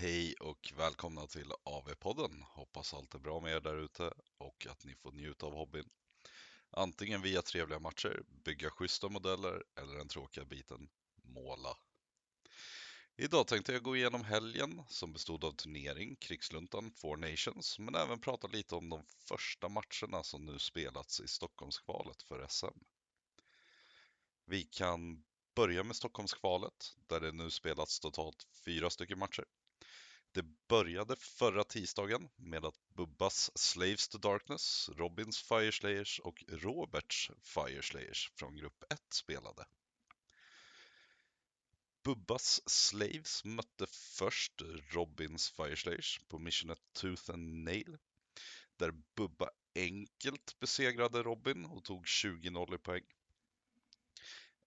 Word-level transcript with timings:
Hej 0.00 0.34
och 0.40 0.72
välkomna 0.76 1.26
till 1.26 1.52
AV-podden. 1.64 2.42
Hoppas 2.42 2.94
allt 2.94 3.14
är 3.14 3.18
bra 3.18 3.40
med 3.40 3.52
er 3.52 3.60
där 3.60 3.76
ute 3.76 4.12
och 4.38 4.66
att 4.70 4.84
ni 4.84 4.94
får 4.94 5.12
njuta 5.12 5.46
av 5.46 5.52
hobbyn. 5.52 5.88
Antingen 6.70 7.22
via 7.22 7.42
trevliga 7.42 7.78
matcher, 7.78 8.22
bygga 8.44 8.70
schyssta 8.70 9.08
modeller 9.08 9.64
eller 9.76 9.94
den 9.94 10.08
tråkiga 10.08 10.44
biten, 10.44 10.88
måla. 11.22 11.76
Idag 13.16 13.46
tänkte 13.46 13.72
jag 13.72 13.82
gå 13.82 13.96
igenom 13.96 14.24
helgen 14.24 14.82
som 14.88 15.12
bestod 15.12 15.44
av 15.44 15.52
turnering, 15.52 16.16
Krigsluntan, 16.16 16.90
Four 16.90 17.16
Nations, 17.16 17.78
men 17.78 17.94
även 17.94 18.20
prata 18.20 18.46
lite 18.46 18.74
om 18.74 18.88
de 18.88 19.04
första 19.28 19.68
matcherna 19.68 20.22
som 20.22 20.46
nu 20.46 20.58
spelats 20.58 21.20
i 21.20 21.28
Stockholmskvalet 21.28 22.22
för 22.22 22.46
SM. 22.48 22.78
Vi 24.44 24.62
kan 24.62 25.24
börja 25.54 25.84
med 25.84 25.96
Stockholmskvalet 25.96 26.96
där 27.06 27.20
det 27.20 27.32
nu 27.32 27.50
spelats 27.50 28.00
totalt 28.00 28.46
fyra 28.64 28.90
stycken 28.90 29.18
matcher. 29.18 29.44
Det 30.32 30.42
började 30.68 31.16
förra 31.16 31.64
tisdagen 31.64 32.28
med 32.36 32.64
att 32.64 32.88
Bubbas 32.88 33.50
Slaves 33.58 34.08
to 34.08 34.18
Darkness, 34.18 34.90
Robins 34.96 35.42
Fireslayers 35.42 36.20
och 36.20 36.44
Roberts 36.48 37.30
Fireslayers 37.42 38.30
från 38.34 38.56
grupp 38.56 38.84
1 38.90 39.12
spelade. 39.12 39.66
Bubbas 42.04 42.62
Slaves 42.70 43.44
mötte 43.44 43.86
först 43.90 44.62
Robins 44.90 45.50
Fireslayers 45.50 46.20
på 46.28 46.38
missionet 46.38 46.78
Tooth 46.92 47.30
and 47.30 47.64
Nail, 47.64 47.98
där 48.76 48.92
Bubba 49.14 49.50
enkelt 49.74 50.58
besegrade 50.60 51.22
Robin 51.22 51.64
och 51.64 51.84
tog 51.84 52.04
20-0 52.04 52.74
i 52.74 52.78
poäng. 52.78 53.04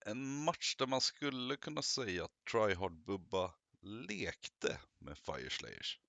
En 0.06 0.44
match 0.44 0.76
där 0.76 0.88
man 0.88 1.02
skulle 1.02 1.58
kunna 1.58 1.82
säga 1.82 2.26
att 2.26 2.46
Tryhard 2.52 3.06
Bubba 3.06 3.54
lekte 3.82 4.80
med 5.00 5.18
Fireslayers. 5.18 6.00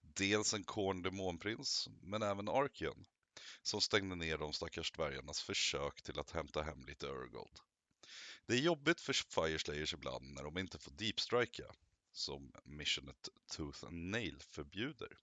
Dels 0.00 0.54
en 0.54 0.64
Korn 0.64 1.02
Demonprins, 1.02 1.88
men 2.02 2.22
även 2.22 2.48
Arkion, 2.48 3.06
som 3.62 3.80
stängde 3.80 4.16
ner 4.16 4.38
de 4.38 4.52
stackars 4.52 4.92
dvärgarnas 4.92 5.42
försök 5.42 6.02
till 6.02 6.18
att 6.18 6.30
hämta 6.30 6.62
hem 6.62 6.86
lite 6.86 7.06
Urgold. 7.06 7.58
Det 8.46 8.54
är 8.54 8.60
jobbigt 8.60 9.00
för 9.00 9.12
Fireslayers 9.12 9.94
ibland 9.94 10.34
när 10.34 10.42
de 10.42 10.58
inte 10.58 10.78
får 10.78 10.92
deepstrika, 10.92 11.64
som 12.12 12.52
missionet 12.64 13.28
Tooth 13.56 13.84
and 13.84 14.10
Nail 14.10 14.36
förbjuder. 14.40 15.18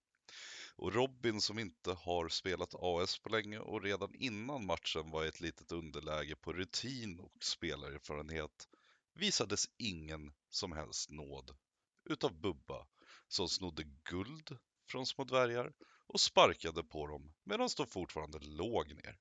Och 0.76 0.94
Robin 0.94 1.40
som 1.40 1.58
inte 1.58 1.92
har 1.92 2.28
spelat 2.28 2.74
AS 2.78 3.18
på 3.18 3.28
länge 3.28 3.58
och 3.58 3.82
redan 3.82 4.14
innan 4.14 4.66
matchen 4.66 5.10
var 5.10 5.24
i 5.24 5.28
ett 5.28 5.40
litet 5.40 5.72
underläge 5.72 6.36
på 6.36 6.52
rutin 6.52 7.20
och 7.20 7.44
spelarerfarenhet 7.44 8.68
visades 9.14 9.68
ingen 9.76 10.32
som 10.50 10.72
helst 10.72 11.10
nåd 11.10 11.56
utav 12.04 12.40
Bubba 12.40 12.86
som 13.28 13.48
snodde 13.48 13.84
guld 14.04 14.58
från 14.88 15.06
små 15.06 15.24
dvärgar 15.24 15.72
och 16.06 16.20
sparkade 16.20 16.84
på 16.84 17.06
dem 17.06 17.32
medan 17.44 17.68
de 17.76 17.86
fortfarande 17.86 18.38
låg 18.38 18.94
ner. 18.94 19.18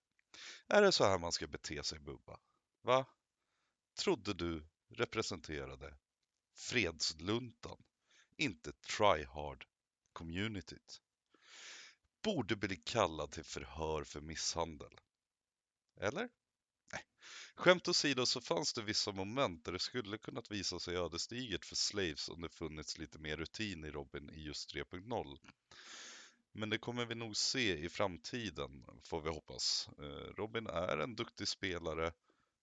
Är 0.67 0.81
det 0.81 0.91
så 0.91 1.03
här 1.03 1.19
man 1.19 1.31
ska 1.31 1.47
bete 1.47 1.83
sig 1.83 1.99
Bubba? 1.99 2.39
Va? 2.81 3.05
Trodde 3.99 4.33
du 4.33 4.67
representerade 4.89 5.97
fredsluntan, 6.55 7.83
inte 8.37 8.71
tryhard 8.71 9.65
communityt? 10.13 11.01
Borde 12.21 12.55
bli 12.55 12.75
kallad 12.75 13.31
till 13.31 13.43
förhör 13.43 14.03
för 14.03 14.21
misshandel. 14.21 14.99
Eller? 16.01 16.29
Skämt 17.55 17.87
åsido 17.87 18.25
så 18.25 18.41
fanns 18.41 18.73
det 18.73 18.81
vissa 18.81 19.11
moment 19.11 19.65
där 19.65 19.71
det 19.71 19.79
skulle 19.79 20.17
kunnat 20.17 20.51
visa 20.51 20.79
sig 20.79 20.97
ödesdigert 20.97 21.65
för 21.65 21.75
Slaves 21.75 22.29
om 22.29 22.41
det 22.41 22.49
funnits 22.49 22.97
lite 22.97 23.19
mer 23.19 23.37
rutin 23.37 23.83
i 23.83 23.91
Robin 23.91 24.29
i 24.29 24.43
just 24.43 24.73
3.0. 24.73 25.37
Men 26.51 26.69
det 26.69 26.77
kommer 26.77 27.05
vi 27.05 27.15
nog 27.15 27.37
se 27.37 27.77
i 27.77 27.89
framtiden, 27.89 28.85
får 29.03 29.21
vi 29.21 29.29
hoppas. 29.29 29.89
Eh, 29.99 30.33
Robin 30.35 30.67
är 30.67 30.97
en 30.97 31.15
duktig 31.15 31.47
spelare 31.47 32.13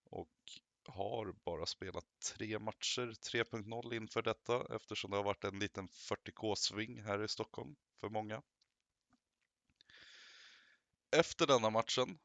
och 0.04 0.60
har 0.84 1.34
bara 1.44 1.66
spelat 1.66 2.06
tre 2.36 2.58
matcher 2.58 3.14
3.0 3.32 3.94
inför 3.94 4.22
detta 4.22 4.74
eftersom 4.74 5.10
det 5.10 5.16
har 5.16 5.24
varit 5.24 5.44
en 5.44 5.58
liten 5.58 5.88
40k-sving 5.88 7.02
här 7.02 7.24
i 7.24 7.28
Stockholm 7.28 7.76
för 8.00 8.08
många. 8.08 8.42
Efter 11.10 11.46
denna 11.46 11.70
matchen 11.70 12.18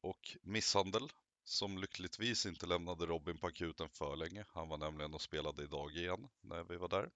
och 0.00 0.36
misshandel 0.42 1.08
som 1.48 1.78
lyckligtvis 1.78 2.46
inte 2.46 2.66
lämnade 2.66 3.06
Robin 3.06 3.38
på 3.38 3.46
akuten 3.46 3.88
för 3.88 4.16
länge. 4.16 4.44
Han 4.48 4.68
var 4.68 4.78
nämligen 4.78 5.14
och 5.14 5.22
spelade 5.22 5.62
idag 5.62 5.96
igen 5.96 6.28
när 6.40 6.64
vi 6.64 6.76
var 6.76 6.88
där. 6.88 7.10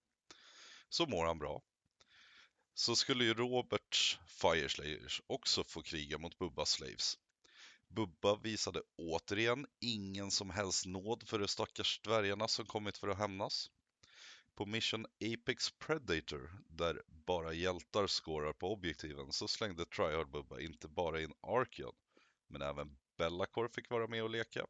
Så 0.89 1.07
mår 1.07 1.27
han 1.27 1.39
bra. 1.39 1.63
Så 2.75 2.97
skulle 2.97 3.25
ju 3.25 3.35
Roberts 3.35 4.19
Fireslayers 4.27 5.23
också 5.27 5.65
få 5.65 5.83
kriga 5.83 6.19
mot 6.19 6.39
Bubbas 6.39 6.71
Slaves. 6.71 7.19
Bubba 7.89 8.37
visade 8.37 8.83
återigen 8.97 9.67
ingen 9.81 10.31
som 10.31 10.51
helst 10.51 10.87
nåd 10.87 11.29
för 11.29 11.39
de 11.39 11.49
stackars 11.49 12.01
dvärgarna 12.01 12.49
som 12.49 12.67
kommit 12.67 12.99
för 12.99 13.09
att 13.09 13.19
hämnas. 13.19 13.71
På 14.55 14.67
Mission 14.67 15.07
Apex 15.07 15.71
Predator, 15.71 16.59
där 16.69 17.03
bara 17.07 17.53
hjältar 17.53 18.07
skårar 18.07 18.53
på 18.53 18.73
objektiven, 18.73 19.33
så 19.33 19.49
slängde 19.49 19.85
Tryhard 19.85 20.31
Bubba 20.31 20.61
inte 20.61 20.89
bara 20.89 21.21
in 21.21 21.33
Archeon, 21.43 21.95
men 22.49 22.63
även 22.63 22.97
Bellacore 23.23 23.69
fick 23.69 23.91
vara 23.91 24.07
med 24.07 24.23
och 24.23 24.31
leka. 24.31 24.67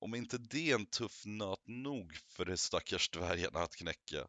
Om 0.00 0.14
inte 0.14 0.38
det 0.38 0.70
är 0.70 0.74
en 0.74 0.86
tuff 0.86 1.26
nöt 1.26 1.66
nog 1.66 2.16
för 2.28 2.44
de 2.44 2.56
stackars 2.56 3.10
dvärgarna 3.10 3.60
att 3.60 3.76
knäcka, 3.76 4.28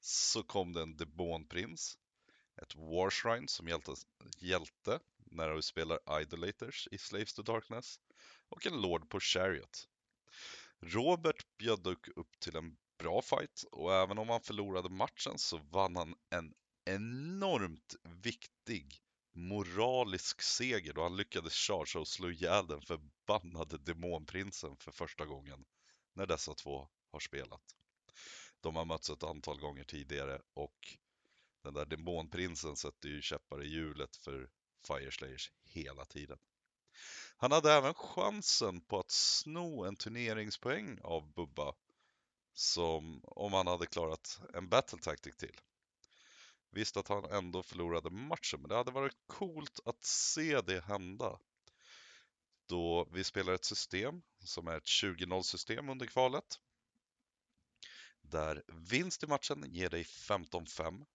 så 0.00 0.42
kom 0.42 0.72
det 0.72 0.82
en 0.82 0.96
Debonprins, 0.96 1.98
ett 2.62 2.74
Warshrine 2.74 3.48
som 3.48 3.68
hjälte, 3.68 3.92
hjälte 4.38 5.00
när 5.30 5.50
du 5.54 5.62
spelar 5.62 6.20
Idolaters 6.20 6.88
i 6.90 6.98
Slaves 6.98 7.34
to 7.34 7.42
Darkness 7.42 8.00
och 8.48 8.66
en 8.66 8.80
Lord 8.80 9.10
på 9.10 9.20
Chariot. 9.20 9.88
Robert 10.80 11.46
bjöd 11.58 11.82
dock 11.82 12.08
upp 12.16 12.40
till 12.40 12.56
en 12.56 12.76
bra 12.98 13.22
fight 13.22 13.64
och 13.72 13.94
även 13.94 14.18
om 14.18 14.28
han 14.28 14.40
förlorade 14.40 14.88
matchen 14.88 15.38
så 15.38 15.58
vann 15.58 15.96
han 15.96 16.14
en 16.30 16.54
enormt 16.84 17.96
viktig 18.02 19.02
moralisk 19.32 20.42
seger 20.42 20.92
då 20.92 21.02
han 21.02 21.16
lyckades 21.16 21.52
chargea 21.52 22.00
och 22.00 22.08
slå 22.08 22.30
ihjäl 22.30 22.66
den 22.66 22.82
förbannade 22.82 23.78
demonprinsen 23.78 24.76
för 24.76 24.92
första 24.92 25.26
gången 25.26 25.64
när 26.12 26.26
dessa 26.26 26.54
två 26.54 26.88
har 27.10 27.20
spelat. 27.20 27.76
De 28.60 28.76
har 28.76 28.84
mötts 28.84 29.10
ett 29.10 29.22
antal 29.22 29.60
gånger 29.60 29.84
tidigare 29.84 30.42
och 30.54 30.96
den 31.62 31.74
där 31.74 31.86
demonprinsen 31.86 32.76
sätter 32.76 33.08
ju 33.08 33.22
käppar 33.22 33.62
i 33.62 33.68
hjulet 33.68 34.16
för 34.16 34.50
Fireslayers 34.86 35.52
hela 35.64 36.04
tiden. 36.04 36.38
Han 37.36 37.52
hade 37.52 37.72
även 37.72 37.94
chansen 37.94 38.80
på 38.80 38.98
att 38.98 39.10
sno 39.10 39.84
en 39.84 39.96
turneringspoäng 39.96 40.98
av 41.02 41.32
Bubba 41.32 41.74
som 42.54 43.20
om 43.24 43.52
han 43.52 43.66
hade 43.66 43.86
klarat 43.86 44.40
en 44.54 44.68
battle 44.68 44.98
tactic 44.98 45.36
till. 45.36 45.60
Visst 46.70 46.96
att 46.96 47.08
han 47.08 47.24
ändå 47.24 47.62
förlorade 47.62 48.10
matchen, 48.10 48.60
men 48.60 48.68
det 48.68 48.76
hade 48.76 48.90
varit 48.90 49.16
coolt 49.26 49.80
att 49.84 50.04
se 50.04 50.60
det 50.60 50.84
hända. 50.84 51.38
Då 52.66 53.08
vi 53.12 53.24
spelar 53.24 53.52
ett 53.52 53.64
system 53.64 54.22
som 54.44 54.68
är 54.68 54.76
ett 54.76 54.84
20-0 54.84 55.42
system 55.42 55.88
under 55.88 56.06
kvalet. 56.06 56.60
Där 58.20 58.62
vinst 58.68 59.22
i 59.22 59.26
matchen 59.26 59.64
ger 59.68 59.90
dig 59.90 60.02
15-5 60.02 61.06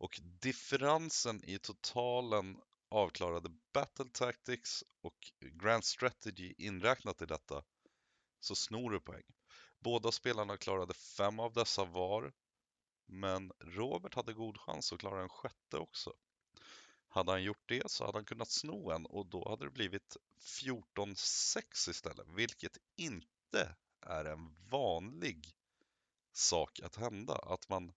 och 0.00 0.20
differensen 0.22 1.44
i 1.44 1.58
totalen 1.58 2.60
avklarade 2.88 3.48
Battle 3.72 4.10
Tactics 4.12 4.84
och 5.00 5.32
Grand 5.40 5.84
Strategy 5.84 6.54
inräknat 6.58 7.22
i 7.22 7.26
detta 7.26 7.64
så 8.40 8.54
snor 8.54 8.90
du 8.90 9.00
poäng. 9.00 9.24
Båda 9.78 10.12
spelarna 10.12 10.56
klarade 10.56 10.94
fem 10.94 11.40
av 11.40 11.52
dessa 11.52 11.84
var 11.84 12.32
men 13.12 13.52
Robert 13.58 14.14
hade 14.14 14.32
god 14.32 14.58
chans 14.58 14.92
att 14.92 14.98
klara 14.98 15.22
en 15.22 15.28
sjätte 15.28 15.78
också. 15.78 16.12
Hade 17.08 17.32
han 17.32 17.42
gjort 17.42 17.68
det 17.68 17.90
så 17.90 18.06
hade 18.06 18.18
han 18.18 18.24
kunnat 18.24 18.50
sno 18.50 18.90
en 18.90 19.06
och 19.06 19.26
då 19.26 19.48
hade 19.48 19.64
det 19.64 19.70
blivit 19.70 20.16
14-6 20.40 21.90
istället, 21.90 22.26
vilket 22.28 22.78
inte 22.96 23.76
är 24.00 24.24
en 24.24 24.56
vanlig 24.70 25.56
sak 26.32 26.80
att 26.80 26.96
hända. 26.96 27.34
Att 27.34 27.68
man 27.68 27.92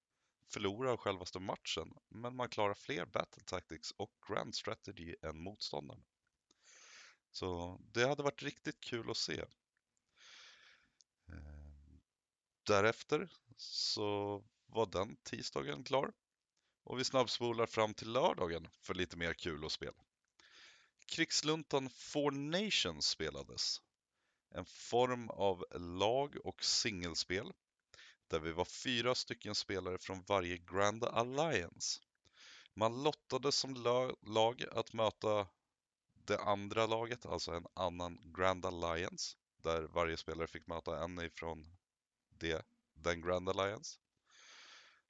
förlorar 0.47 0.97
självaste 0.97 1.39
matchen, 1.39 1.93
men 2.09 2.35
man 2.35 2.49
klarar 2.49 2.73
fler 2.73 3.05
battle 3.05 3.43
tactics 3.43 3.91
och 3.91 4.11
grand 4.27 4.55
strategy 4.55 5.15
än 5.21 5.43
motståndaren. 5.43 6.03
Så 7.31 7.79
det 7.93 8.07
hade 8.07 8.23
varit 8.23 8.43
riktigt 8.43 8.79
kul 8.79 9.09
att 9.09 9.17
se. 9.17 9.45
Ehm, 11.27 12.01
därefter 12.63 13.29
så 13.57 14.43
var 14.73 14.85
den 14.85 15.15
tisdagen 15.23 15.83
klar. 15.83 16.13
Och 16.83 16.99
vi 16.99 17.03
snabbspolar 17.03 17.65
fram 17.65 17.93
till 17.93 18.11
lördagen 18.11 18.67
för 18.81 18.93
lite 18.93 19.17
mer 19.17 19.33
kul 19.33 19.65
och 19.65 19.71
spel. 19.71 19.93
Krigsluntan 21.05 21.89
Four 21.89 22.31
Nations 22.31 23.07
spelades. 23.07 23.81
En 24.49 24.65
form 24.65 25.29
av 25.29 25.65
lag 25.79 26.37
och 26.43 26.63
singelspel 26.63 27.53
där 28.27 28.39
vi 28.39 28.51
var 28.51 28.65
fyra 28.65 29.15
stycken 29.15 29.55
spelare 29.55 29.97
från 29.97 30.23
varje 30.27 30.57
Grand 30.57 31.03
Alliance. 31.03 32.01
Man 32.73 33.03
lottade 33.03 33.51
som 33.51 33.73
lag 34.21 34.63
att 34.71 34.93
möta 34.93 35.47
det 36.13 36.39
andra 36.39 36.85
laget, 36.85 37.25
alltså 37.25 37.51
en 37.51 37.67
annan 37.73 38.19
Grand 38.37 38.65
Alliance, 38.65 39.37
där 39.57 39.81
varje 39.81 40.17
spelare 40.17 40.47
fick 40.47 40.67
möta 40.67 41.03
en 41.03 41.19
ifrån 41.19 41.77
det, 42.29 42.65
den 42.93 43.21
Grand 43.21 43.49
Alliance. 43.49 43.99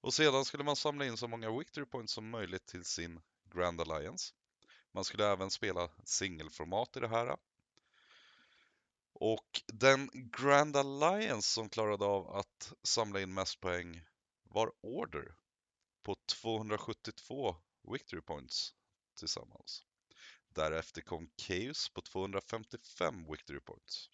Och 0.03 0.13
sedan 0.13 0.45
skulle 0.45 0.63
man 0.63 0.75
samla 0.75 1.05
in 1.05 1.17
så 1.17 1.27
många 1.27 1.57
victory 1.57 1.85
points 1.85 2.13
som 2.13 2.29
möjligt 2.29 2.65
till 2.65 2.85
sin 2.85 3.21
Grand 3.53 3.81
Alliance. 3.81 4.33
Man 4.91 5.03
skulle 5.03 5.31
även 5.31 5.51
spela 5.51 5.89
singelformat 6.03 6.97
i 6.97 6.99
det 6.99 7.07
här. 7.07 7.37
Och 9.13 9.61
den 9.67 10.09
Grand 10.13 10.77
Alliance 10.77 11.53
som 11.53 11.69
klarade 11.69 12.05
av 12.05 12.35
att 12.35 12.73
samla 12.83 13.21
in 13.21 13.33
mest 13.33 13.59
poäng 13.59 14.05
var 14.43 14.71
Order 14.81 15.35
på 16.01 16.15
272 16.15 17.55
victory 17.91 18.21
points 18.21 18.73
tillsammans. 19.19 19.85
Därefter 20.49 21.01
kom 21.01 21.29
Chaos 21.37 21.89
på 21.89 22.01
255 22.01 23.31
victory 23.31 23.59
points. 23.59 24.09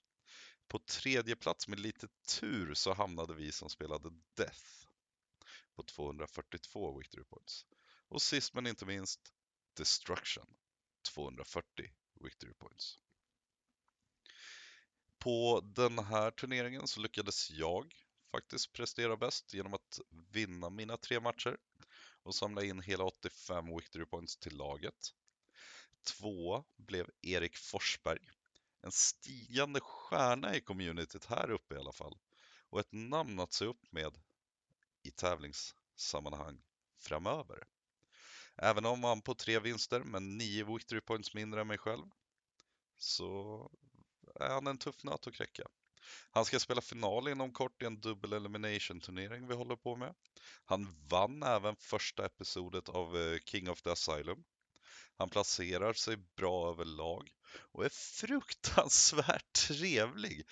På 0.68 0.80
tredje 0.80 1.36
plats 1.36 1.68
med 1.68 1.80
lite 1.80 2.08
tur 2.40 2.74
så 2.74 2.94
hamnade 2.94 3.34
vi 3.34 3.52
som 3.52 3.70
spelade 3.70 4.10
Death 4.36 4.89
på 5.80 5.84
242 5.84 6.98
victory 6.98 7.24
points. 7.24 7.66
Och 8.08 8.22
sist 8.22 8.54
men 8.54 8.68
inte 8.68 8.86
minst 8.86 9.34
Destruction 9.74 10.46
240 11.14 11.92
victory 12.24 12.54
points. 12.54 13.00
På 15.20 15.62
den 15.76 16.00
här 16.00 16.32
turneringen 16.32 16.88
så 16.88 17.00
lyckades 17.00 17.52
jag 17.52 17.96
faktiskt 18.32 18.74
prestera 18.74 19.18
bäst 19.18 19.54
genom 19.54 19.74
att 19.74 20.00
vinna 20.32 20.70
mina 20.70 20.98
tre 20.98 21.20
matcher 21.20 21.58
och 22.24 22.36
samla 22.36 22.64
in 22.64 22.82
hela 22.82 23.04
85 23.04 23.76
victory 23.76 24.06
points 24.06 24.38
till 24.38 24.58
laget. 24.58 25.14
Två 26.04 26.64
blev 26.78 27.10
Erik 27.22 27.58
Forsberg. 27.58 28.30
En 28.82 28.92
stigande 28.92 29.80
stjärna 29.80 30.56
i 30.56 30.62
communityt 30.62 31.26
här 31.26 31.52
uppe 31.52 31.76
i 31.76 31.78
alla 31.78 31.94
fall. 31.94 32.18
Och 32.70 32.80
ett 32.80 32.92
namn 32.92 33.40
att 33.40 33.54
se 33.54 33.66
upp 33.66 33.92
med 33.92 34.18
i 35.04 35.12
tävlingssammanhang 35.12 36.62
framöver. 37.00 37.64
Även 38.56 38.86
om 38.86 39.04
han 39.04 39.22
på 39.22 39.36
tre 39.36 39.60
vinster 39.60 40.00
med 40.00 40.22
nio 40.22 40.64
victory 40.64 41.02
points 41.02 41.34
mindre 41.34 41.62
än 41.62 41.68
mig 41.68 41.78
själv 41.78 42.06
så 42.98 43.72
är 44.36 44.50
han 44.50 44.68
en 44.68 44.78
tuff 44.78 45.04
nöt 45.04 45.28
att 45.28 45.34
knäcka. 45.34 45.64
Han 46.32 46.46
ska 46.46 46.60
spela 46.60 46.82
final 46.82 47.28
inom 47.28 47.52
kort 47.54 47.82
i 47.82 47.86
en 47.86 48.00
dubbel 48.02 48.34
elimination 48.34 49.00
turnering 49.00 49.48
vi 49.48 49.56
håller 49.56 49.76
på 49.76 49.96
med. 49.96 50.16
Han 50.66 50.88
vann 51.10 51.44
även 51.44 51.76
första 51.76 52.26
episodet 52.26 52.90
av 52.90 53.18
eh, 53.18 53.40
King 53.46 53.70
of 53.70 53.82
the 53.82 53.90
Asylum. 53.90 54.44
Han 55.18 55.30
placerar 55.30 55.94
sig 55.94 56.18
bra 56.18 56.70
överlag 56.70 57.32
och 57.72 57.86
är 57.86 57.90
fruktansvärt 57.90 59.54
trevlig. 59.68 60.48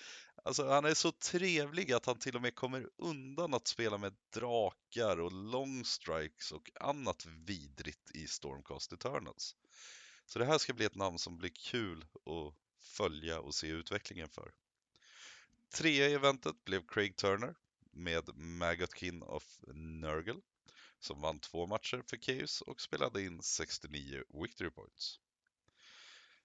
Alltså 0.48 0.68
han 0.68 0.84
är 0.84 0.94
så 0.94 1.12
trevlig 1.12 1.92
att 1.92 2.06
han 2.06 2.18
till 2.18 2.36
och 2.36 2.42
med 2.42 2.54
kommer 2.54 2.88
undan 2.96 3.54
att 3.54 3.68
spela 3.68 3.98
med 3.98 4.14
drakar 4.34 5.20
och 5.20 5.32
long 5.32 5.84
strikes 5.84 6.52
och 6.52 6.70
annat 6.80 7.26
vidrigt 7.26 8.10
i 8.14 8.26
Stormcast 8.26 8.92
Eternals. 8.92 9.56
Så 10.26 10.38
det 10.38 10.44
här 10.44 10.58
ska 10.58 10.72
bli 10.72 10.84
ett 10.84 10.94
namn 10.94 11.18
som 11.18 11.38
blir 11.38 11.50
kul 11.50 12.02
att 12.02 12.54
följa 12.80 13.40
och 13.40 13.54
se 13.54 13.66
utvecklingen 13.66 14.28
för. 14.28 14.52
Trea 15.74 16.08
i 16.08 16.14
eventet 16.14 16.64
blev 16.64 16.86
Craig 16.86 17.16
Turner 17.16 17.54
med 17.92 18.36
Magotkin 18.36 19.22
of 19.22 19.58
Nurgle 19.74 20.40
som 20.98 21.20
vann 21.20 21.40
två 21.40 21.66
matcher 21.66 22.02
för 22.06 22.16
Chaos 22.16 22.60
och 22.60 22.80
spelade 22.80 23.22
in 23.22 23.42
69 23.42 24.22
victory 24.42 24.70
points. 24.70 25.20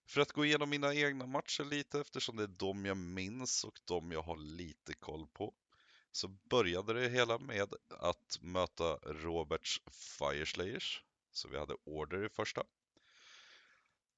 För 0.06 0.22
att 0.22 0.32
gå 0.32 0.46
igenom 0.46 0.70
mina 0.70 0.94
egna 0.96 1.26
matcher 1.26 1.64
lite 1.64 2.00
eftersom 2.00 2.36
det 2.38 2.44
är 2.44 2.48
de 2.48 2.86
jag 2.86 2.98
minns 2.98 3.64
och 3.64 3.80
de 3.86 4.12
jag 4.12 4.22
har 4.22 4.38
lite 4.38 4.94
koll 4.94 5.28
på 5.28 5.54
så 6.12 6.28
började 6.28 6.94
det 6.94 7.10
hela 7.10 7.38
med 7.38 7.74
att 7.90 8.38
möta 8.42 8.96
Roberts 8.96 9.82
Fireslayers. 9.92 11.04
Så 11.32 11.48
vi 11.48 11.60
hade 11.60 11.76
Order 11.84 12.26
i 12.26 12.30
första. 12.30 12.64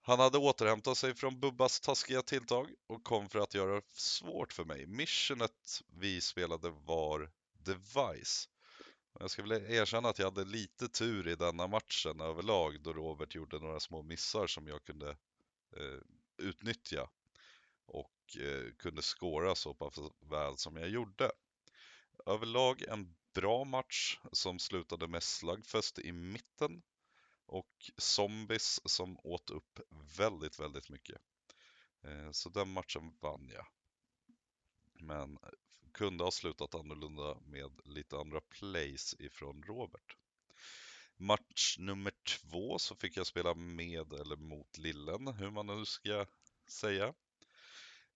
Han 0.01 0.19
hade 0.19 0.37
återhämtat 0.37 0.97
sig 0.97 1.15
från 1.15 1.39
Bubbas 1.39 1.79
taskiga 1.79 2.21
tilltag 2.21 2.69
och 2.87 3.03
kom 3.03 3.29
för 3.29 3.39
att 3.39 3.53
göra 3.53 3.75
det 3.75 3.91
svårt 3.93 4.53
för 4.53 4.65
mig. 4.65 4.85
Missionet 4.85 5.81
vi 5.87 6.21
spelade 6.21 6.69
var 6.69 7.31
Device. 7.53 8.49
Jag 9.19 9.31
ska 9.31 9.41
väl 9.41 9.51
erkänna 9.51 10.09
att 10.09 10.19
jag 10.19 10.25
hade 10.25 10.45
lite 10.45 10.87
tur 10.87 11.27
i 11.27 11.35
denna 11.35 11.67
matchen 11.67 12.21
överlag 12.21 12.81
då 12.81 12.93
Robert 12.93 13.35
gjorde 13.35 13.59
några 13.59 13.79
små 13.79 14.01
missar 14.01 14.47
som 14.47 14.67
jag 14.67 14.83
kunde 14.83 15.17
Eh, 15.75 15.99
utnyttja 16.37 17.09
och 17.85 18.37
eh, 18.37 18.73
kunde 18.77 19.01
skåra 19.01 19.55
så 19.55 19.73
pass 19.73 19.99
väl 20.19 20.57
som 20.57 20.77
jag 20.77 20.89
gjorde. 20.89 21.31
Överlag 22.25 22.81
en 22.81 23.15
bra 23.33 23.63
match 23.63 24.19
som 24.31 24.59
slutade 24.59 25.07
med 25.07 25.23
slagfest 25.23 25.99
i 25.99 26.11
mitten 26.11 26.83
och 27.45 27.91
zombies 27.97 28.89
som 28.89 29.19
åt 29.23 29.49
upp 29.49 29.79
väldigt, 30.17 30.59
väldigt 30.59 30.89
mycket. 30.89 31.21
Eh, 32.03 32.31
så 32.31 32.49
den 32.49 32.69
matchen 32.69 33.17
vann 33.21 33.49
jag. 33.53 33.67
Men 34.93 35.37
kunde 35.91 36.23
ha 36.23 36.31
slutat 36.31 36.75
annorlunda 36.75 37.37
med 37.45 37.71
lite 37.85 38.17
andra 38.17 38.41
plays 38.41 39.15
ifrån 39.19 39.63
Robert. 39.63 40.17
Match 41.17 41.77
nummer 41.79 42.13
två 42.23 42.79
så 42.79 42.95
fick 42.95 43.17
jag 43.17 43.27
spela 43.27 43.53
med 43.53 44.13
eller 44.13 44.35
mot 44.35 44.77
Lillen, 44.77 45.27
hur 45.27 45.51
man 45.51 45.67
nu 45.67 45.85
ska 45.85 46.25
säga. 46.67 47.13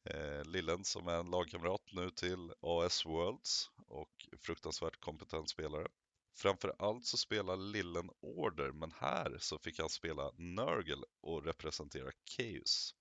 Eh, 0.03 0.45
Lillen 0.45 0.85
som 0.85 1.07
är 1.07 1.19
en 1.19 1.29
lagkamrat 1.29 1.81
nu 1.91 2.11
till 2.11 2.53
AS 2.61 3.05
Worlds 3.05 3.69
och 3.87 4.27
fruktansvärt 4.41 4.99
kompetent 4.99 5.49
spelare. 5.49 5.87
Framförallt 6.35 7.05
så 7.05 7.17
spelar 7.17 7.57
Lillen 7.57 8.09
Order, 8.19 8.71
men 8.71 8.91
här 8.91 9.37
så 9.39 9.57
fick 9.59 9.79
han 9.79 9.89
spela 9.89 10.31
Nurgle 10.37 11.05
och 11.21 11.45
representera 11.45 12.11
Chaos. 12.25 12.95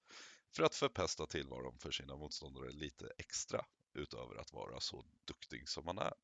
För 0.50 0.62
att 0.62 0.74
förpesta 0.74 1.26
tillvaron 1.26 1.78
för 1.78 1.90
sina 1.90 2.16
motståndare 2.16 2.70
lite 2.70 3.12
extra, 3.18 3.64
utöver 3.94 4.36
att 4.36 4.52
vara 4.52 4.80
så 4.80 5.04
duktig 5.24 5.68
som 5.68 5.86
han 5.86 5.98
är. 5.98 6.14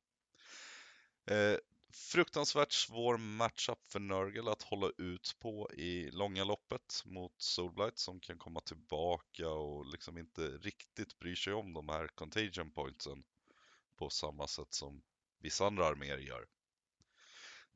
Eh, 1.26 1.58
fruktansvärt 1.94 2.72
svår 2.72 3.16
matchup 3.16 3.86
för 3.86 4.00
Nörgel 4.00 4.48
att 4.48 4.62
hålla 4.62 4.90
ut 4.98 5.36
på 5.40 5.70
i 5.72 6.10
långa 6.10 6.44
loppet 6.44 7.02
mot 7.04 7.34
Solblight 7.36 7.98
som 7.98 8.20
kan 8.20 8.38
komma 8.38 8.60
tillbaka 8.60 9.48
och 9.48 9.86
liksom 9.86 10.18
inte 10.18 10.48
riktigt 10.48 11.18
bryr 11.18 11.34
sig 11.34 11.52
om 11.52 11.72
de 11.72 11.88
här 11.88 12.08
contagion 12.08 12.70
pointsen 12.70 13.24
på 13.96 14.10
samma 14.10 14.46
sätt 14.46 14.74
som 14.74 15.02
vissa 15.38 15.66
andra 15.66 15.86
arméer 15.86 16.18
gör. 16.18 16.46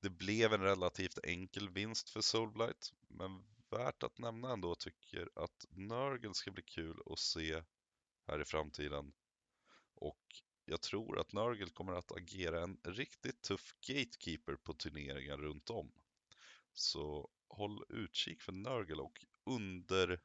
Det 0.00 0.10
blev 0.10 0.52
en 0.52 0.62
relativt 0.62 1.18
enkel 1.25 1.68
vinst 1.68 2.10
för 2.10 2.20
Solblight 2.20 2.92
men 3.08 3.44
värt 3.70 4.02
att 4.02 4.18
nämna 4.18 4.52
ändå 4.52 4.75
tycker 4.75 5.30
att 5.34 5.66
Nörgel 5.70 6.34
ska 6.34 6.50
bli 6.50 6.62
kul 6.62 7.02
att 7.06 7.18
se 7.18 7.62
här 8.26 8.40
i 8.40 8.44
framtiden. 8.44 9.12
Och 9.94 10.42
jag 10.70 10.80
tror 10.80 11.18
att 11.20 11.32
Nörgel 11.32 11.70
kommer 11.70 11.92
att 11.92 12.12
agera 12.12 12.62
en 12.62 12.78
riktigt 12.84 13.42
tuff 13.42 13.75
gatekeeper 13.80 14.56
på 14.56 14.75
turneringar 14.75 15.37
runt 15.37 15.70
om. 15.70 15.92
Så 16.72 17.30
håll 17.48 17.84
utkik 17.88 18.42
för 18.42 18.52
Nörgel 18.52 19.00
och 19.00 19.25
undervärdera 19.44 20.18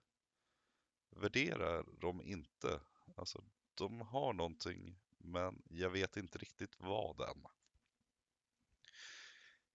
dem 1.83 2.21
inte. 2.21 2.81
Alltså, 3.15 3.43
de 3.73 4.01
har 4.01 4.33
någonting, 4.33 5.00
men 5.17 5.62
jag 5.69 5.89
vet 5.89 6.17
inte 6.17 6.38
riktigt 6.38 6.75
vad 6.77 7.21
än. 7.21 7.43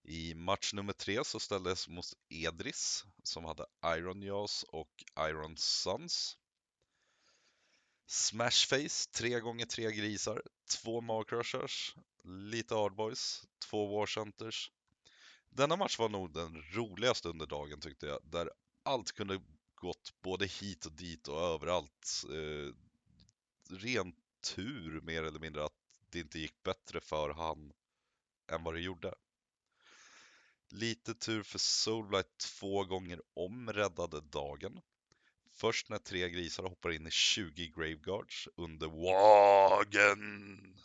I 0.03 0.33
match 0.33 0.73
nummer 0.73 0.93
tre 0.93 1.23
så 1.23 1.39
ställdes 1.39 1.87
mot 1.87 2.05
Edris 2.29 3.05
som 3.23 3.45
hade 3.45 3.65
Iron 3.85 4.21
Jaws 4.21 4.63
och 4.63 5.03
Iron 5.19 5.57
Sons. 5.57 6.38
Smashface, 8.09 9.11
3 9.11 9.39
gånger 9.39 9.65
3 9.65 9.91
grisar, 9.91 10.41
2 10.69 11.01
Marcrushers, 11.01 11.95
lite 12.23 12.75
Hardboys, 12.75 13.43
2 13.59 13.97
Warcenters. 13.97 14.71
Denna 15.49 15.75
match 15.75 15.99
var 15.99 16.09
nog 16.09 16.33
den 16.33 16.63
roligaste 16.71 17.29
under 17.29 17.45
dagen 17.45 17.79
tyckte 17.79 18.05
jag, 18.05 18.19
där 18.23 18.51
allt 18.83 19.11
kunde 19.11 19.41
gått 19.75 20.13
både 20.21 20.45
hit 20.45 20.85
och 20.85 20.91
dit 20.91 21.27
och 21.27 21.41
överallt. 21.41 22.23
Eh, 22.29 22.73
ren 23.77 24.13
tur 24.55 25.01
mer 25.01 25.23
eller 25.23 25.39
mindre 25.39 25.65
att 25.65 25.73
det 26.09 26.19
inte 26.19 26.39
gick 26.39 26.63
bättre 26.63 27.01
för 27.01 27.29
han 27.29 27.71
än 28.51 28.63
vad 28.63 28.73
det 28.73 28.81
gjorde. 28.81 29.15
Lite 30.69 31.13
tur 31.13 31.43
för 31.43 31.59
Soulblight 31.59 32.37
två 32.37 32.83
gånger 32.83 33.21
om 33.33 33.73
räddade 33.73 34.21
dagen. 34.21 34.81
Först 35.59 35.89
när 35.89 35.97
tre 35.97 36.29
grisar 36.29 36.63
hoppar 36.63 36.91
in 36.91 37.07
i 37.07 37.11
20 37.11 37.67
Graveguards 37.67 38.47
under 38.55 38.87
Wagen. 38.87 40.75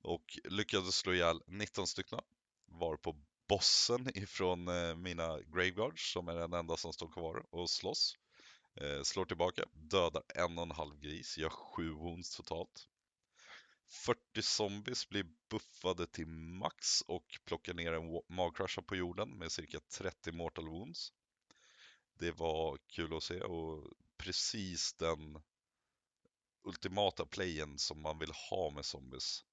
och 0.00 0.38
lyckades 0.44 0.96
slå 0.96 1.12
ihjäl 1.12 1.42
19 1.46 1.86
stycken. 1.86 2.18
Var 2.66 2.96
på 2.96 3.16
bossen 3.48 4.18
ifrån 4.18 4.68
eh, 4.68 4.96
mina 4.96 5.40
Graveguards 5.40 6.12
som 6.12 6.28
är 6.28 6.34
den 6.34 6.52
enda 6.52 6.76
som 6.76 6.92
står 6.92 7.08
kvar 7.08 7.46
och 7.50 7.70
slåss. 7.70 8.16
Eh, 8.80 9.02
slår 9.02 9.24
tillbaka, 9.24 9.64
dödar 9.72 10.22
en 10.34 10.58
och 10.58 10.64
en 10.64 10.70
halv 10.70 11.00
gris, 11.00 11.38
gör 11.38 11.50
sju 11.50 11.90
wounds 11.90 12.36
totalt. 12.36 12.88
40 13.88 14.42
zombies 14.42 15.08
blir 15.08 15.26
buffade 15.50 16.06
till 16.06 16.26
max 16.26 17.00
och 17.00 17.38
plockar 17.44 17.74
ner 17.74 17.92
en 17.92 18.22
magcrusher 18.28 18.82
på 18.82 18.96
jorden 18.96 19.38
med 19.38 19.52
cirka 19.52 19.80
30 19.80 20.32
mortal 20.32 20.68
wounds. 20.68 21.12
Det 22.18 22.32
var 22.32 22.78
kul 22.86 23.16
att 23.16 23.22
se 23.22 23.40
och 23.40 23.92
precis 24.16 24.94
den 24.94 25.42
ultimata 26.64 27.26
playen 27.26 27.78
som 27.78 28.02
man 28.02 28.18
vill 28.18 28.32
ha 28.50 28.70
med 28.70 28.84
zombies. 28.84 29.44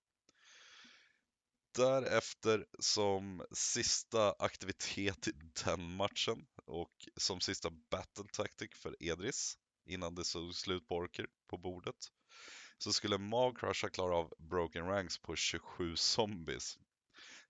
Därefter 1.75 2.65
som 2.79 3.45
sista 3.51 4.35
aktivitet 4.39 5.27
i 5.27 5.31
den 5.65 5.95
matchen 5.95 6.45
och 6.65 7.07
som 7.15 7.41
sista 7.41 7.69
battle 7.69 8.25
tactic 8.33 8.69
för 8.75 9.03
Edris 9.03 9.57
innan 9.85 10.15
det 10.15 10.25
såg 10.25 10.55
slut 10.55 10.87
på 10.87 10.95
orker 10.95 11.27
på 11.47 11.57
bordet 11.57 12.11
så 12.77 12.93
skulle 12.93 13.17
Magcrusha 13.17 13.89
klara 13.89 14.15
av 14.15 14.33
Broken 14.37 14.85
Ranks 14.85 15.17
på 15.17 15.35
27 15.35 15.95
zombies. 15.95 16.77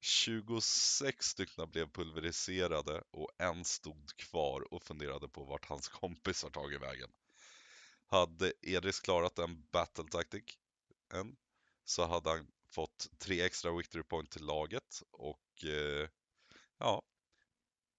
26 0.03 1.25
stycken 1.27 1.71
blev 1.71 1.91
pulveriserade 1.91 3.03
och 3.11 3.29
en 3.37 3.65
stod 3.65 4.15
kvar 4.15 4.73
och 4.73 4.83
funderade 4.83 5.27
på 5.27 5.43
vart 5.43 5.65
hans 5.65 5.87
kompis 5.87 6.43
har 6.43 6.49
tagit 6.49 6.81
vägen. 6.81 7.09
Hade 8.07 8.53
Edris 8.61 8.99
klarat 8.99 9.39
en 9.39 9.65
battle 9.71 10.03
tactic 10.11 10.43
än, 11.13 11.35
så 11.85 12.05
hade 12.05 12.29
han 12.29 12.47
fått 12.69 13.09
tre 13.17 13.41
extra 13.41 13.77
victory 13.77 14.03
point 14.03 14.31
till 14.31 14.45
laget 14.45 15.03
och 15.11 15.63
eh, 15.63 16.09
ja, 16.77 17.01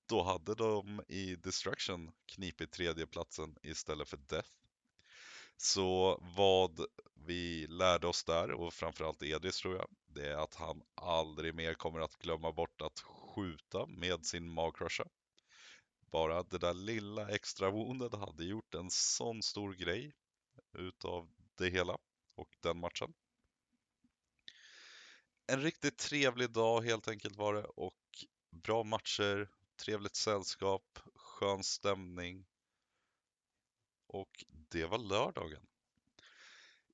då 0.08 0.22
hade 0.22 0.54
de 0.54 1.02
i 1.08 1.36
Destruction 1.36 2.12
knipit 2.26 2.72
tredjeplatsen 2.72 3.56
istället 3.62 4.08
för 4.08 4.16
Death. 4.16 4.50
Så 5.56 6.18
vad 6.36 6.86
vi 7.14 7.66
lärde 7.66 8.06
oss 8.06 8.24
där, 8.24 8.50
och 8.50 8.74
framförallt 8.74 9.22
Edis 9.22 9.58
tror 9.58 9.76
jag, 9.76 9.88
det 10.14 10.28
är 10.32 10.36
att 10.36 10.54
han 10.54 10.82
aldrig 10.94 11.54
mer 11.54 11.74
kommer 11.74 12.00
att 12.00 12.16
glömma 12.16 12.52
bort 12.52 12.80
att 12.80 13.00
skjuta 13.00 13.86
med 13.86 14.26
sin 14.26 14.48
magcrusher. 14.48 15.08
Bara 16.10 16.42
det 16.42 16.58
där 16.58 16.74
lilla 16.74 17.28
extra 17.28 17.70
woundet 17.70 18.14
hade 18.14 18.44
gjort 18.44 18.74
en 18.74 18.90
sån 18.90 19.42
stor 19.42 19.74
grej 19.74 20.12
utav 20.72 21.30
det 21.54 21.70
hela 21.70 21.98
och 22.34 22.56
den 22.60 22.78
matchen. 22.78 23.14
En 25.46 25.62
riktigt 25.62 25.98
trevlig 25.98 26.50
dag 26.50 26.82
helt 26.82 27.08
enkelt 27.08 27.36
var 27.36 27.54
det 27.54 27.64
och 27.64 28.24
bra 28.50 28.84
matcher, 28.84 29.50
trevligt 29.76 30.16
sällskap, 30.16 30.98
skön 31.14 31.62
stämning. 31.64 32.46
Och 34.06 34.44
det 34.48 34.84
var 34.84 34.98
lördagen. 34.98 35.66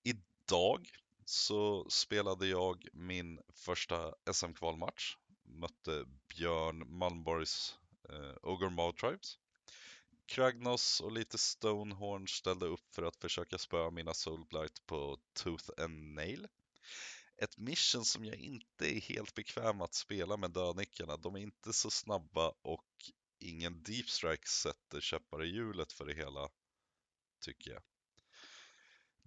Idag 0.02 0.90
så 1.30 1.90
spelade 1.90 2.46
jag 2.46 2.88
min 2.92 3.40
första 3.54 4.14
SM-kvalmatch. 4.32 5.16
Mötte 5.42 6.04
Björn 6.28 6.98
Malmborgs 6.98 7.78
eh, 8.08 8.34
Ogre 8.42 8.70
Moutribes. 8.70 9.38
Kragnos 10.26 11.00
och 11.00 11.12
lite 11.12 11.38
Stonehorn 11.38 12.28
ställde 12.28 12.66
upp 12.66 12.94
för 12.94 13.02
att 13.02 13.16
försöka 13.16 13.58
spöa 13.58 13.90
mina 13.90 14.14
Soulblight 14.14 14.86
på 14.86 15.18
Tooth 15.32 15.70
and 15.76 16.14
Nail. 16.14 16.48
Ett 17.36 17.58
mission 17.58 18.04
som 18.04 18.24
jag 18.24 18.36
inte 18.36 18.96
är 18.96 19.00
helt 19.00 19.34
bekväm 19.34 19.80
att 19.80 19.94
spela 19.94 20.36
med 20.36 20.50
dödnickarna. 20.50 21.16
De 21.16 21.34
är 21.34 21.40
inte 21.40 21.72
så 21.72 21.90
snabba 21.90 22.52
och 22.62 23.12
ingen 23.38 23.82
deep 23.82 24.08
strike 24.08 24.48
sätter 24.48 25.00
käppar 25.00 25.44
i 25.44 25.48
hjulet 25.48 25.92
för 25.92 26.04
det 26.06 26.14
hela, 26.14 26.48
tycker 27.40 27.70
jag. 27.70 27.82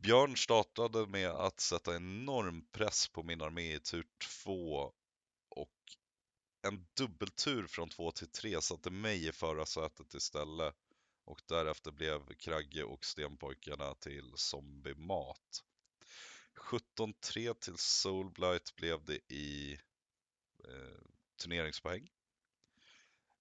Björn 0.04 0.38
startade 0.38 1.08
med 1.08 1.30
att 1.30 1.60
sätta 1.60 1.96
enorm 1.96 2.66
press 2.72 3.08
på 3.08 3.24
min 3.24 3.42
armé 3.42 3.76
i 3.76 3.80
tur 3.80 4.06
2 4.44 4.94
och 5.50 5.78
en 6.62 6.88
dubbeltur 6.94 7.68
från 7.68 7.90
2 7.90 8.12
till 8.12 8.28
3 8.28 8.62
satte 8.62 8.92
mig 8.92 9.28
i 9.28 9.32
förarsätet 9.32 10.14
istället 10.14 10.76
och 11.24 11.42
därefter 11.46 11.92
blev 11.92 12.34
Kragge 12.34 12.84
och 12.84 13.06
Stenpojkarna 13.06 13.96
till 13.96 14.32
zombiemat. 14.36 15.64
17-3 16.56 17.54
till 17.54 17.78
Soulblight 17.78 18.76
blev 18.76 19.06
det 19.06 19.34
i 19.34 19.80
eh, 20.64 21.02
turneringspoäng. 21.42 22.12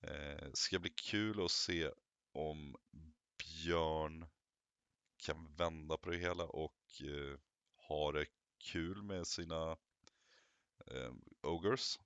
Eh, 0.00 0.48
ska 0.54 0.78
bli 0.78 0.90
kul 0.90 1.44
att 1.44 1.50
se 1.50 1.90
om 2.32 2.76
Björn 3.38 4.26
kan 5.22 5.54
vända 5.56 5.96
på 5.96 6.10
det 6.10 6.18
hela 6.18 6.44
och 6.44 7.02
eh, 7.02 7.38
ha 7.88 8.12
det 8.12 8.26
kul 8.58 9.02
med 9.02 9.26
sina 9.26 9.76
eh, 10.86 11.12
Ogres. 11.42 11.98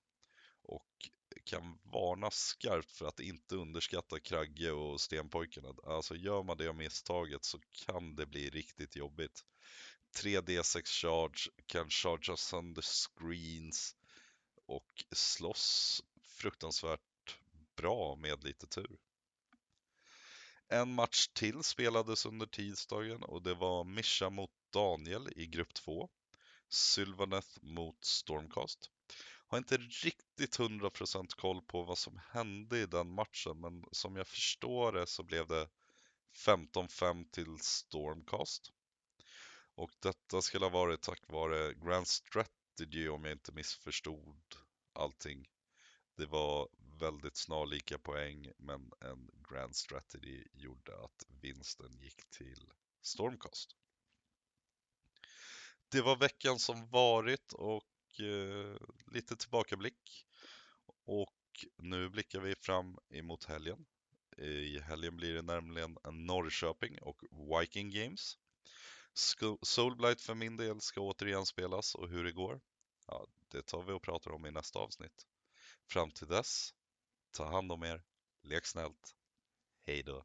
Och 0.62 1.11
kan 1.44 1.78
varna 1.82 2.30
skarpt 2.30 2.92
för 2.92 3.06
att 3.06 3.20
inte 3.20 3.56
underskatta 3.56 4.20
Kragge 4.20 4.70
och 4.70 5.00
Stenpojkarna. 5.00 5.75
Alltså 5.85 6.16
gör 6.16 6.42
man 6.42 6.56
det 6.56 6.73
misstaget 6.73 7.44
så 7.44 7.58
kan 7.87 8.16
det 8.16 8.26
bli 8.26 8.50
riktigt 8.50 8.96
jobbigt. 8.96 9.44
3D6 10.16 10.87
charge, 10.87 11.50
kan 11.66 11.90
chargea 11.90 12.37
sönder 12.37 12.82
screens 12.82 13.96
och 14.66 15.04
slåss 15.12 16.02
fruktansvärt 16.23 17.38
bra 17.76 18.16
med 18.16 18.44
lite 18.44 18.66
tur. 18.66 18.96
En 20.68 20.94
match 20.94 21.26
till 21.26 21.62
spelades 21.62 22.26
under 22.26 22.46
tisdagen 22.46 23.23
och 23.23 23.42
det 23.42 23.54
var 23.54 23.85
Mischa 23.85 24.30
mot 24.30 24.50
Daniel 24.70 25.28
i 25.37 25.46
grupp 25.46 25.75
2. 25.75 26.08
Sylvaneth 26.68 27.58
mot 27.62 28.04
Stormcast. 28.04 28.90
Har 29.49 29.58
inte 29.58 29.76
riktigt 29.76 30.58
100% 30.58 31.26
koll 31.37 31.62
på 31.62 31.82
vad 31.82 31.99
som 31.99 32.20
hände 32.30 32.78
i 32.78 32.87
den 32.87 33.11
matchen 33.11 33.61
men 33.61 33.85
som 33.92 34.16
jag 34.16 34.26
förstår 34.26 34.92
det 34.92 35.06
så 35.06 35.23
blev 35.23 35.46
det 35.46 35.68
15-5 36.46 37.30
till 37.30 37.58
Stormcast. 37.61 38.73
Och 39.75 39.90
detta 40.00 40.42
skulle 40.42 40.64
ha 40.64 40.70
varit 40.70 41.02
tack 41.02 41.23
vare 41.28 41.75
Grand 41.75 42.06
Strategy 42.06 43.08
om 43.08 43.25
jag 43.25 43.32
inte 43.32 43.52
missförstod 43.52 44.54
allting. 44.92 45.49
Det 46.16 46.26
var 46.26 46.68
väldigt 46.98 47.36
snarlika 47.36 47.98
poäng 47.98 48.52
men 48.58 48.90
en 49.00 49.30
Grand 49.50 49.76
Strategy 49.76 50.44
gjorde 50.52 51.04
att 51.04 51.24
vinsten 51.40 51.98
gick 51.98 52.30
till 52.30 52.72
Stormcast. 53.00 53.76
Det 55.88 56.00
var 56.00 56.16
veckan 56.16 56.58
som 56.58 56.88
varit 56.88 57.52
och 57.52 58.20
eh, 58.20 58.76
lite 59.06 59.36
tillbakablick. 59.36 60.26
Och 61.04 61.66
nu 61.76 62.08
blickar 62.08 62.40
vi 62.40 62.54
fram 62.54 62.98
emot 63.10 63.44
helgen. 63.44 63.86
I 64.38 64.80
helgen 64.80 65.16
blir 65.16 65.34
det 65.34 65.42
nämligen 65.42 65.96
Norrköping 66.12 66.98
och 67.02 67.22
Viking 67.60 67.90
Games. 67.90 68.38
Soulblight 69.62 70.20
för 70.20 70.34
min 70.34 70.56
del 70.56 70.80
ska 70.80 71.00
återigen 71.00 71.46
spelas 71.46 71.94
och 71.94 72.08
hur 72.08 72.24
det 72.24 72.32
går, 72.32 72.60
ja, 73.06 73.26
det 73.48 73.62
tar 73.62 73.82
vi 73.82 73.92
och 73.92 74.02
pratar 74.02 74.30
om 74.30 74.46
i 74.46 74.50
nästa 74.50 74.78
avsnitt. 74.78 75.26
Fram 75.86 76.10
till 76.10 76.26
dess, 76.26 76.74
ta 77.37 77.50
hand 77.52 77.73
om 77.73 77.83
er, 77.83 78.02
lek 78.43 78.66
snällt, 78.66 79.16
hej 79.87 80.02
då! 80.02 80.25